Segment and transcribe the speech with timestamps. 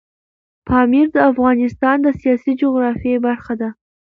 [0.67, 3.69] پامیر د افغانستان د سیاسي جغرافیه برخه ده.